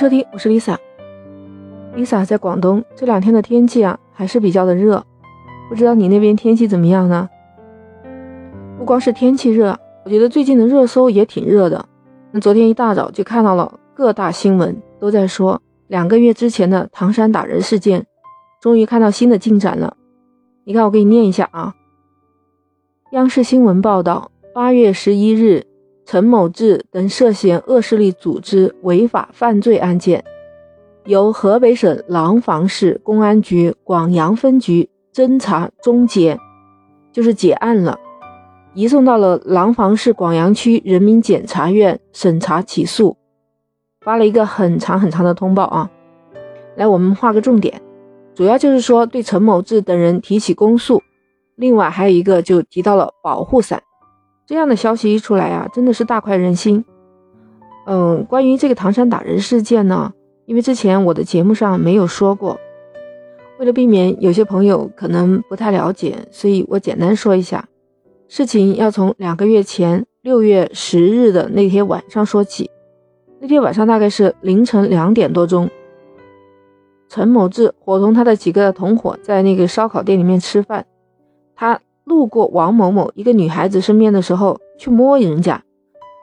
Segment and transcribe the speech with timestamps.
[0.00, 0.78] 收听，我是 Lisa。
[1.94, 5.04] Lisa 在广东这两天的天气啊，还是比较的热，
[5.68, 7.28] 不知道你那边天气怎么样呢？
[8.78, 11.84] 不光是天气热，我觉得最近的热搜也挺热的。
[12.30, 18.06] 那昨天一大早就看到了各大新闻都在说，两个月之前的唐山打人事件，
[18.58, 19.98] 终于看到新的进展了。
[20.64, 21.74] 你看，我给你念一下啊。
[23.12, 25.66] 央视新闻报道，八月十一日。
[26.10, 30.24] 陈某志等涉嫌恶势力组织违法犯罪案件，
[31.04, 36.36] 由河北省廊坊市公安局广阳分局侦查终结，
[37.12, 37.96] 就是结案了，
[38.74, 43.16] 移送到了廊坊市广阳区人民检察院审查起诉，
[44.00, 45.88] 发了一个很长很长的通报啊。
[46.74, 47.80] 来，我们画个重点，
[48.34, 51.00] 主要就是说对陈某志等人提起公诉，
[51.54, 53.80] 另外还有一个就提到了保护伞。
[54.50, 56.84] 这样的消息一出来啊，真的是大快人心。
[57.86, 60.12] 嗯，关于这个唐山打人事件呢，
[60.44, 62.58] 因为之前我的节目上没有说过，
[63.60, 67.64] 为了避免有些朋友可能不太了解，所以我简单说一下。
[68.26, 72.68] 事情要从两个月前六月十日的那天晚上说起。
[73.38, 75.70] 那天晚上大概是凌晨两点多钟，
[77.08, 80.84] 陈某志伙同他的几个同伙在那个烧烤店里面吃饭，
[81.54, 81.80] 他。
[82.10, 85.62] 路过王某某一个女孩子身边的时候，去摸人家，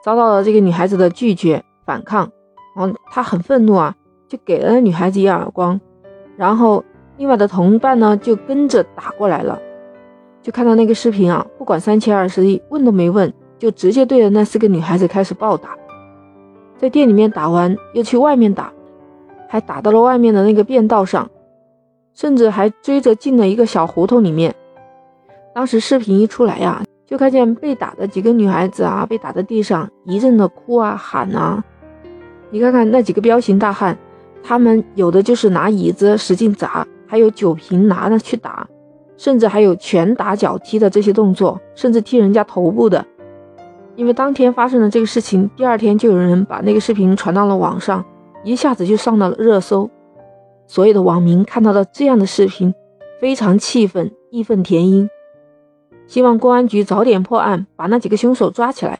[0.03, 2.29] 遭到了这个女孩子的拒绝反抗，
[2.75, 3.95] 然后他很愤怒啊，
[4.27, 5.79] 就给了女孩子一耳光，
[6.35, 6.83] 然后
[7.15, 9.57] 另外的同伴呢就跟着打过来了，
[10.41, 15.69] 就看到那个视频啊，不管三七二十一，问都没问，就直接对着那四个女孩子开始暴打，
[16.77, 18.73] 在店里面打完又去外面打，
[19.47, 21.29] 还打到了外面的那个便道上，
[22.13, 24.53] 甚至还追着进了一个小胡同里面。
[25.57, 31.63] 当时视频一出来呀，就看见被打的几个女孩子啊，被打在地上一阵的哭啊喊啊。
[32.51, 33.97] 你看看那几个彪形大汉，
[34.43, 38.67] 他们有的就是拿椅子使劲砸，还有酒瓶拿着去打，
[39.17, 43.03] 甚至还有拳打脚踢的这些动作，甚至踢人家头部的。
[43.95, 48.05] 因为当天发生的这个事情，第二天就有人把那个视频传到了网上，
[48.43, 49.89] 一下子就上到了热搜。
[50.67, 52.71] 所有的网民看到了这样的视频，
[53.19, 55.09] 非常气愤，义愤填膺。
[56.07, 58.99] 希望公安局早点破案，把那几个凶手抓起来。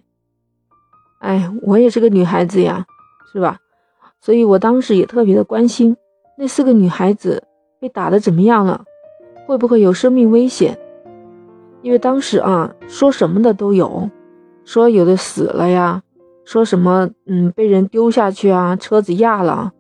[1.19, 2.85] 哎，我也是个女孩子呀，
[3.33, 3.57] 是吧？
[4.19, 5.95] 所以我当时也特别的关心
[6.37, 7.43] 那四个女孩子
[7.79, 8.83] 被打的怎么样了，
[9.45, 10.77] 会不会有生命危险？
[11.81, 14.09] 因为当时啊，说什么的都有，
[14.65, 16.01] 说有的死了呀，
[16.43, 19.71] 说什么嗯被人丢下去啊，车子压了。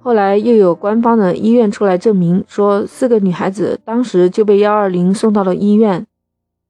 [0.00, 6.06] 后来又有官方的医院出来证明，说四个女孩子当时就被幺二零送到了医院。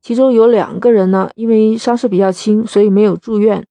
[0.04, 3.66] 其中有两个人呢，因为伤势比较轻，所以没有住院。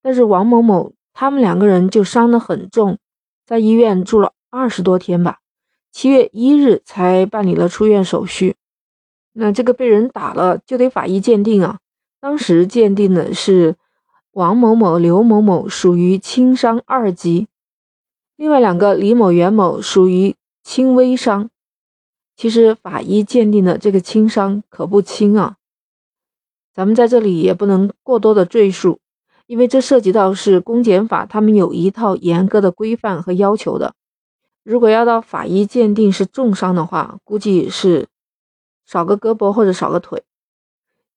[0.00, 2.98] 但是王某某他们两个人就伤得很重，
[3.44, 5.40] 在医院住了二十多天吧，
[5.90, 8.54] 七月一日才办理了出院手续。
[9.32, 11.80] 那这个被人打了，就得法医鉴定啊。
[12.20, 13.74] 当时鉴定的是
[14.30, 17.48] 王某某、刘某某属于轻伤二级，
[18.36, 21.50] 另外两个李某、袁某属于轻微伤。
[22.36, 25.56] 其实法医鉴定的这个轻伤可不轻啊。
[26.74, 28.98] 咱们在这里也不能过多的赘述，
[29.46, 33.94] 因为这涉及到是公检法，他们有一套严格的规范和要求的。
[34.62, 38.06] 如果要到法医鉴定是重伤的话，估计是
[38.86, 40.22] 少个胳膊或者少个腿，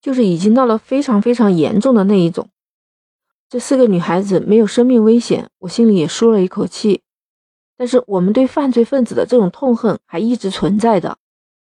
[0.01, 2.49] 就是已经到了非常非常严重的那一种。
[3.47, 7.03] 这四个女孩子没有生命危险，我心里也舒了一口气。
[7.77, 11.17] 但是我们对犯罪分子的这种痛恨还一直存在的。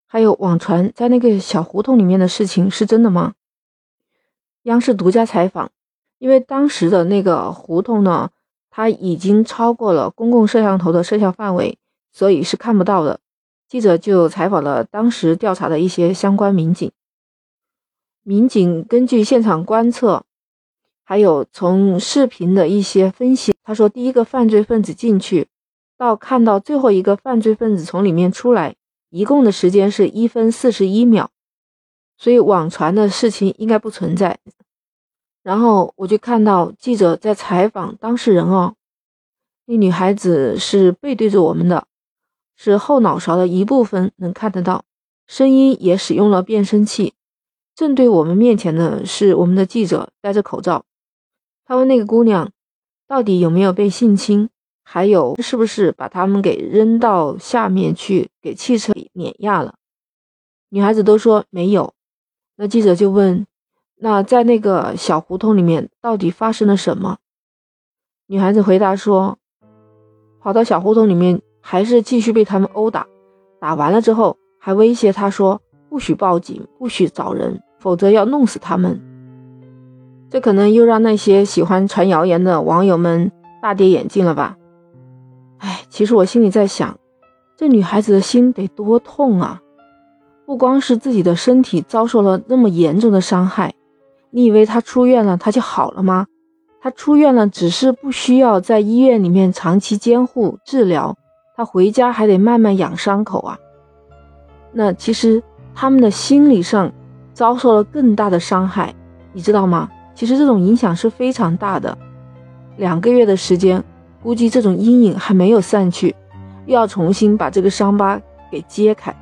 [0.08, 3.34] 还有网传在那个小胡同里面的事情是真的吗？
[4.63, 5.72] 央视独家采访，
[6.19, 8.29] 因为当时的那个胡同呢，
[8.69, 11.78] 它已经超过了公共摄像头的摄像范围，
[12.12, 13.19] 所以是看不到的。
[13.68, 16.91] 记者就采访了当时调查的一些相关民警。
[18.24, 20.24] 民警根据现场观测，
[21.04, 25.50] 还有从视频的一些分析，他说，第一个犯罪分子进去
[25.98, 28.75] 到看到最后一个犯罪分子从里面出来，
[29.09, 31.31] 一共的时间是一分四十一秒。
[32.24, 34.40] 所以网传的事情应该不存在。
[35.42, 38.75] 然后我就看到记者在采访当事人哦，
[39.66, 41.86] 那女孩子是背对着我们的，
[42.56, 44.86] 是后脑勺的一部分能看得到，
[45.28, 47.14] 声音也使用了变声器。
[47.75, 50.86] 正对我们面前的是我们的记者，戴着口罩。
[51.66, 52.50] 他问那个姑娘，
[53.06, 54.50] 到底有没有被性侵，
[54.86, 59.76] 还有是不是把他们给扔到下面去，给汽车碾压了？
[60.69, 61.94] 女孩子都说没有。
[62.56, 63.48] 那记者就问
[64.00, 67.18] ：“那在那个小胡同里面到底发生了什么？”
[68.28, 69.38] 女孩子回答说
[70.40, 73.08] ：“跑到小胡同里面，还是继续被他们殴打。
[73.60, 79.02] 打完了之后，还威胁他说不许报警，不许找人，否则要弄死他们。
[80.30, 84.58] 这可能又让那些喜欢传谣言的网友们大跌眼镜了吧？
[85.58, 87.00] 哎，其实我心里在想，
[87.56, 89.62] 这女孩子的心得多痛啊！
[90.45, 93.74] 不光是自己的身体遭受了那么严重的伤害，
[94.31, 96.28] 你以为他出院了，他就好了吗？
[96.81, 101.16] 他出院了，只是不需要在医院里面长期监护治疗，
[101.56, 103.57] 他回家还得慢慢养伤口啊。
[104.74, 105.42] 那其实
[105.74, 106.92] 他们的心理上
[107.34, 108.94] 遭受了更大的伤害，
[109.31, 109.90] 你知道吗？
[110.13, 111.98] 其实这种影响是非常大的。
[112.75, 113.81] 两个月的时间，
[114.22, 116.13] 估计这种阴影还没有散去，
[116.66, 119.16] 又要重新把这个伤疤给揭开。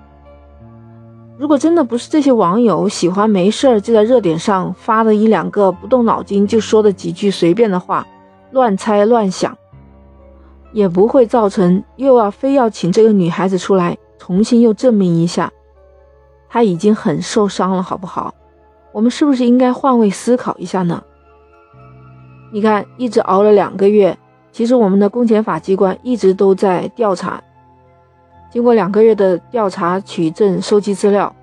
[1.38, 8.06] 如果真的不是这些网友喜欢没事儿就在热点上发的一两个不动脑筋就说的几句随便的话，
[8.52, 9.58] 乱猜乱想，
[10.72, 15.52] 也不会造成又要非要请这个女孩子出来重新又证明一下，
[16.48, 18.34] 她已经很受伤了，好不好？
[18.92, 21.02] 我们是不是应该换位思考一下呢？
[22.52, 24.16] 你看，一直熬了两个月，
[24.52, 27.42] 其实我们的公检法机关一直都在调查。
[28.52, 31.34] 经过两个月的调查、取证、收集资料，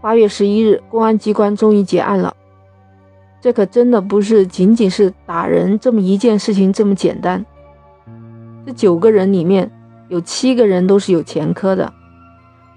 [0.00, 2.32] 八月十一日，公安机关终于结案了。
[3.40, 7.44] 这可真的不是仅仅是打人这么一件事情这么简单。
[8.64, 9.68] 这九个人里面
[10.08, 11.92] 有七个人都是有前科的。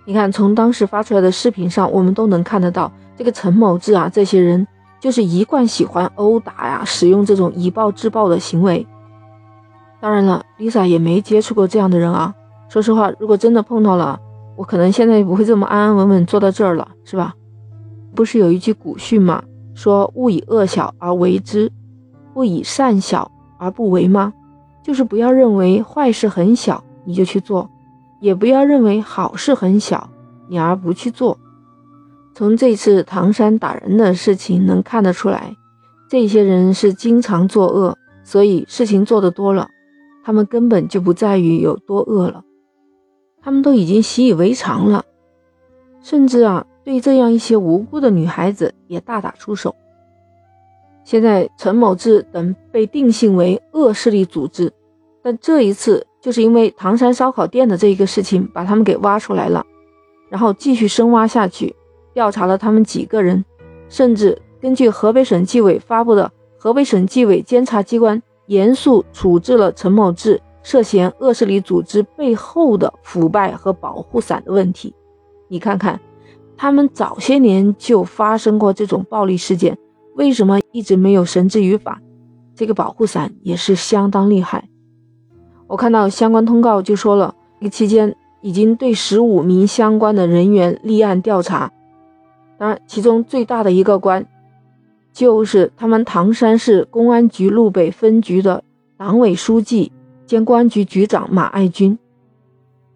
[0.06, 4.68] 你看，从当时发出来的视频上，我们都能看得到，这个陈某志啊，这些人
[5.00, 8.88] 就是一贯喜欢殴打呀，使用这种以暴制暴的行为。
[10.00, 12.34] 当然了，Lisa 也没接触过这样的人啊。
[12.70, 14.20] 说实话，如果真的碰到了，
[14.56, 17.34] 我可能现在也不会这么安安稳稳坐到这儿了，是吧？
[18.16, 19.44] 不是有一句古训吗？
[19.74, 21.72] 说勿以恶小而为之，
[22.34, 24.34] 不以善小而不为吗？
[24.84, 27.70] 就是不要认为坏事很小你就去做，
[28.22, 30.10] 也不要认为好事很小
[30.48, 31.38] 你而不去做。
[32.36, 35.56] 从这次唐山打人的事情能看得出来，
[36.10, 39.68] 这些人是经常作恶，所以事情做得多了，
[40.24, 42.44] 他们根本就不在于有多恶了。
[43.42, 45.06] 他们都已经习以为常了，
[46.02, 49.76] 甚至啊，对这样一些无辜的女孩子也大打出手。
[51.04, 54.72] 现在陈某志等被定性为恶势力组织，
[55.24, 59.66] 但这一次就是因为唐山烧烤店的这一个事情，把他们给挖出来了，
[60.30, 61.76] 然后继续深挖下去，
[62.14, 63.44] 调查了他们几个人，
[63.88, 66.26] 甚至根据河北省纪委发布的
[66.62, 70.36] 《河北省纪委监察机关严肃处置了陈某志》。
[70.62, 74.94] 涉嫌恶势力组织背后的腐败和保护伞的问题，
[75.48, 76.00] 你看看，
[76.58, 79.78] 他们早些年就发生过这种暴力事件，
[80.16, 82.02] 为什么一直没有绳之于法？
[82.56, 84.68] 这个保护伞也是相当厉害。
[85.68, 91.72] 我看到相关通告就说了，这个期间已经对十五名相关的人员立案调查，
[92.58, 94.28] 当然，其中最大的一个官，
[95.14, 98.64] 就是他们唐山市公安局路北分局的
[98.98, 99.92] 党委书记。
[100.30, 101.98] 兼公安局局长马爱军。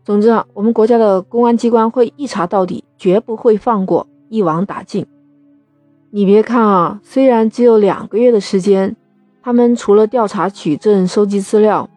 [0.06, 5.08] 总之啊，我们国家的公安机关会一查到底，绝不会放过，一网打尽。
[6.12, 8.96] 你别看啊，虽然只有两个月的时间，
[9.42, 11.90] 他们除了调查取证、收集资料，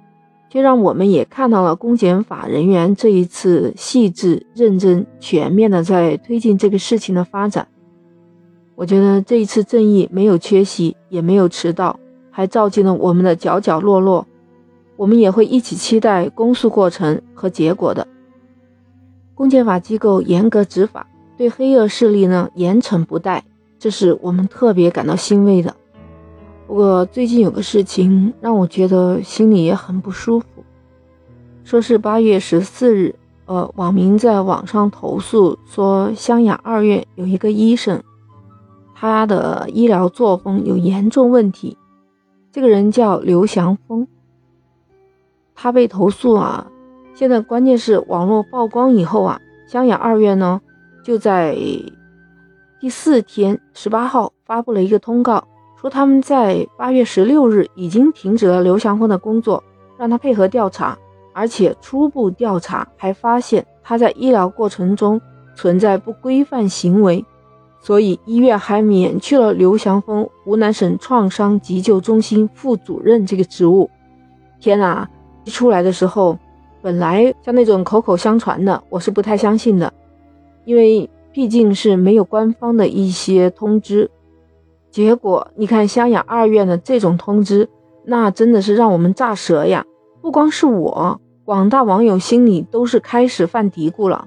[0.49, 7.69] 却让我们也看到了公检法人员这一次细致、认真、全面的在推进这个事情的发展。
[8.75, 14.27] 我觉得这一次正义没有缺席，也没有迟到，还照进了我们的角角落落。
[14.97, 18.07] 我们也会一起期待公诉过程和结果的。
[19.35, 23.45] 公检法机构严格执法，对黑恶势力呢严惩不贷，
[23.79, 25.77] 这是我们特别感到欣慰的。
[26.67, 30.47] 不过最近有个事情让我觉得心里也很不舒服，
[31.63, 38.03] 说是八月十四日，呃，网民在网上投诉说湘雅二院有一个医生，
[38.95, 41.77] 他的医疗作风有严重问题。
[42.51, 44.09] 这个人叫刘祥峰。
[45.57, 46.71] 他被投诉啊，
[47.15, 50.61] 现在关键是网络曝光以后啊，湘雅二院呢
[51.03, 51.57] 就在
[52.79, 55.43] 第四天十八号发布了一个通告，
[55.81, 59.65] 说他们在八月十六日已经停止了刘祥峰的工作，
[59.97, 60.97] 让他配合调查，
[61.33, 65.21] 而且初步调查还发现他在医疗过程中
[65.55, 67.25] 存在不规范行为，
[67.81, 73.91] 所以医院还免去了刘祥峰湖南省创伤急救中心副主任这个职务。
[74.61, 75.09] 天哪！
[75.51, 76.39] 出来的时候，
[76.83, 79.93] 本来像那种口口相传的，我是不太相信的，
[80.65, 84.11] 因为毕竟是没有官方的一些通知。
[84.91, 87.69] 结果你看湘雅二院的这种通知，
[88.05, 89.85] 那真的是让我们炸舌呀！
[90.23, 94.27] 不光是我，广大网友心里都是开始犯嘀咕了。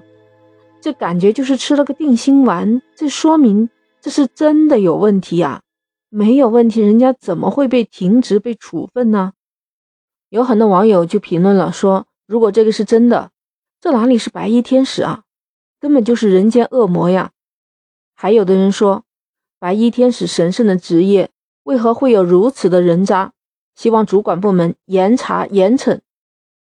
[0.80, 3.68] 这感觉就是吃了个定心丸，这说明
[4.00, 5.60] 这是真的有问题呀！
[6.08, 9.32] 没有问题，人家怎么会被停职、被处分呢？
[10.30, 13.32] 有很多网友就评论了，说如果这个是真的，
[13.80, 15.24] 这哪里是白衣天使啊，
[15.80, 17.32] 根本就是人间恶魔呀！
[18.14, 19.04] 还有的人说，
[19.58, 21.30] 白衣天使神圣的职业，
[21.64, 23.32] 为何会有如此的人渣？
[23.74, 26.00] 希望主管部门严查严惩。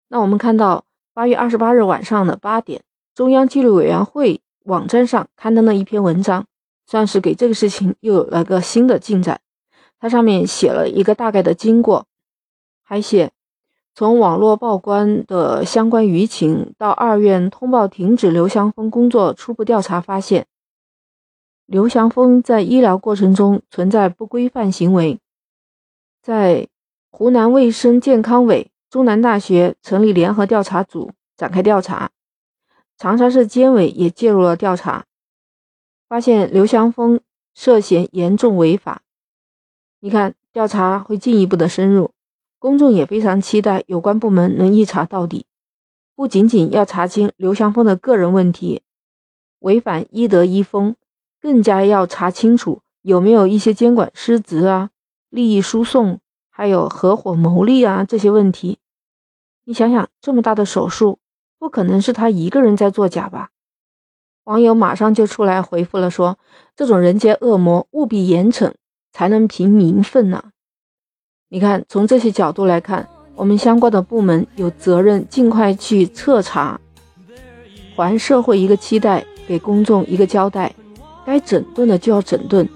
[0.10, 2.84] 那我们看到八月二十八日晚上的八点。
[3.16, 6.46] 中央纪律委员会网站上刊登了一篇文章，
[6.86, 9.42] 算是给这个事情又有了个新的进展。
[10.00, 12.06] 它上面写了一个大概的经过，
[12.84, 13.32] 还写
[13.98, 20.46] 从网络曝光的相关舆情到二院通报停止刘祥峰工作初步调查发现，
[21.66, 25.20] 刘祥峰在医疗过程中存在不规范行为，
[26.22, 26.68] 在
[27.10, 32.12] 湖南卫生健康委、中南大学成立联合调查组展开调查。
[33.00, 35.06] 长沙市监委也介入了调查，
[36.08, 37.20] 发现刘祥峰
[37.56, 39.02] 涉嫌严重违法。
[40.02, 42.12] 你看，调查会进一步的深入，
[42.60, 45.46] 公众也非常期待有关部门能一查到底。
[46.16, 48.82] 不仅仅要查清刘祥峰的个人问题，
[49.60, 50.96] 违反医德医风，
[51.40, 54.90] 更加要查清楚有没有一些监管失职啊、
[55.30, 58.80] 利益输送，还有合伙牟利啊这些问题。
[59.66, 61.20] 你想想，这么大的手术。
[61.60, 63.50] 不可能是他一个人在作假吧？
[64.44, 66.38] 网友马上就出来回复了，说
[66.76, 68.74] 这种人间恶魔务必严惩，
[69.12, 70.52] 才能平民愤呢。
[71.50, 76.78] 你看，从这些角度来看，我们相关的部门有责任尽快去彻查，
[77.96, 80.74] 还社会一个期待，给公众一个交代。
[81.26, 82.68] 该整顿的就要整顿，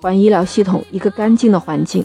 [0.00, 2.04] 还医疗系统一个干净的环境。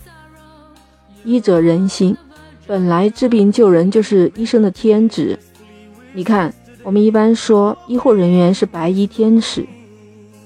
[1.24, 2.18] 医者仁心，
[2.66, 5.38] 本来治病救人就是医生的天职。
[6.14, 9.68] 你看，我们一般说医护人员是白衣天使，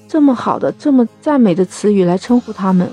[0.06, 2.90] 这么好的、这么赞美的词语来称呼他们，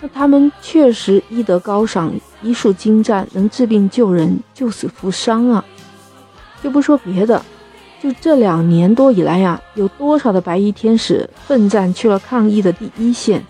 [0.00, 2.12] 那他们确实医德高尚、
[2.42, 5.64] 医术精湛，能治病救人、救死扶伤啊！
[6.62, 7.42] 就不说别的，
[8.02, 13.44] 就这两年多以来呀，有多少的白衣天使奋战去了抗疫的第一线，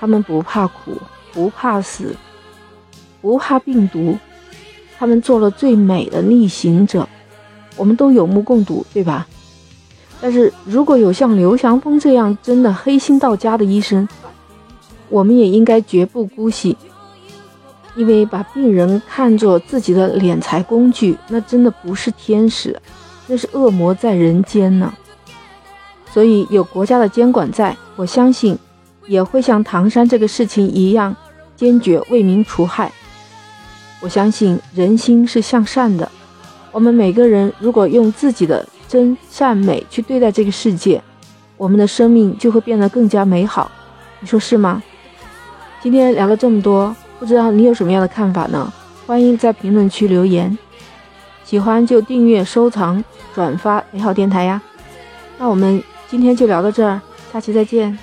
[0.00, 1.00] 他们不怕苦，
[1.32, 2.16] 不怕死，
[3.20, 4.18] 不怕病毒，
[4.98, 7.08] 他们做了最美的逆行者。
[7.76, 9.26] 我们都有目共睹，对吧？
[10.20, 14.08] 但是如果有像刘翔峰这样真的黑心到家的医生，
[15.14, 16.76] 我们也应该绝不姑息，
[17.94, 22.76] 因为把病人看作自己的敛财工具，那真的不是天使，
[23.28, 24.92] 那是恶魔在人间呢。
[26.10, 28.58] 所以有国家的监管在，我相信
[29.06, 31.14] 也会像唐山这个事情一样，
[31.54, 32.90] 坚决为民除害。
[34.00, 36.10] 我相信人心是向善的。
[36.72, 41.00] 我们每个人如果用自己的真善美去对待这个世界，
[41.56, 43.70] 我们的生命就会变得更加美好。
[44.18, 44.82] 你说是吗？
[45.84, 48.72] 今天聊了这么多，不知道你有什么样的看法呢？
[49.06, 50.56] 欢迎在评论区留言。
[51.44, 54.62] 喜欢就订阅、收藏、转发美好电台呀。
[55.36, 56.98] 那我们今天就聊到这儿，
[57.30, 57.98] 下期再见。